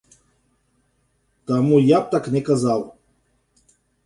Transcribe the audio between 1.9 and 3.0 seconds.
я б так не сказаў.